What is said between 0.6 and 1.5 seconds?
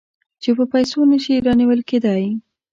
پیسو نه شي